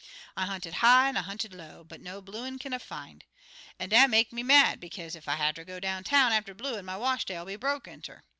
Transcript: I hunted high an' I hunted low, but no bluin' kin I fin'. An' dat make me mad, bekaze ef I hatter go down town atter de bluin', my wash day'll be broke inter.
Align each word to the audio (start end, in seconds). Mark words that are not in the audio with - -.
I 0.35 0.45
hunted 0.47 0.73
high 0.81 1.09
an' 1.09 1.15
I 1.17 1.21
hunted 1.21 1.53
low, 1.53 1.83
but 1.83 2.01
no 2.01 2.23
bluin' 2.23 2.57
kin 2.57 2.73
I 2.73 2.79
fin'. 2.79 3.21
An' 3.77 3.89
dat 3.89 4.09
make 4.09 4.33
me 4.33 4.41
mad, 4.41 4.79
bekaze 4.79 5.15
ef 5.15 5.27
I 5.27 5.35
hatter 5.35 5.63
go 5.63 5.79
down 5.79 6.03
town 6.03 6.31
atter 6.31 6.55
de 6.55 6.59
bluin', 6.59 6.85
my 6.85 6.97
wash 6.97 7.23
day'll 7.23 7.45
be 7.45 7.55
broke 7.55 7.87
inter. 7.87 8.23